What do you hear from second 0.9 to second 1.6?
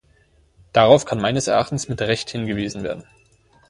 kann meines